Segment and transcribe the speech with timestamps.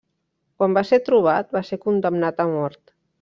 [0.61, 2.83] Quan va ser trobat, va ser condemnat a mort.